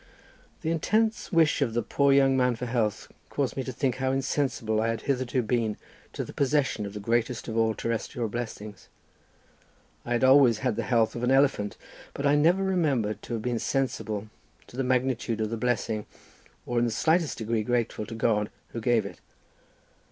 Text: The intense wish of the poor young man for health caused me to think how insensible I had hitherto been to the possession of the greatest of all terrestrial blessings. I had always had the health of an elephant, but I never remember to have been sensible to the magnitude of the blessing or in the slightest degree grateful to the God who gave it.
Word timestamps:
The 0.61 0.71
intense 0.71 1.31
wish 1.31 1.61
of 1.61 1.75
the 1.75 1.83
poor 1.83 2.11
young 2.11 2.35
man 2.35 2.55
for 2.55 2.65
health 2.65 3.07
caused 3.29 3.55
me 3.55 3.63
to 3.65 3.71
think 3.71 3.97
how 3.97 4.11
insensible 4.11 4.81
I 4.81 4.87
had 4.87 5.01
hitherto 5.01 5.43
been 5.43 5.77
to 6.13 6.23
the 6.25 6.33
possession 6.33 6.87
of 6.87 6.95
the 6.95 6.99
greatest 6.99 7.47
of 7.47 7.55
all 7.55 7.75
terrestrial 7.75 8.27
blessings. 8.27 8.89
I 10.03 10.13
had 10.13 10.23
always 10.23 10.57
had 10.65 10.75
the 10.75 10.81
health 10.89 11.15
of 11.15 11.21
an 11.21 11.29
elephant, 11.29 11.77
but 12.15 12.25
I 12.25 12.33
never 12.33 12.63
remember 12.63 13.13
to 13.13 13.33
have 13.33 13.43
been 13.43 13.59
sensible 13.59 14.27
to 14.65 14.75
the 14.75 14.83
magnitude 14.83 15.39
of 15.39 15.51
the 15.51 15.55
blessing 15.57 16.07
or 16.65 16.79
in 16.79 16.85
the 16.85 16.89
slightest 16.91 17.37
degree 17.37 17.61
grateful 17.61 18.07
to 18.07 18.15
the 18.15 18.19
God 18.19 18.49
who 18.69 18.81
gave 18.81 19.05
it. 19.05 19.19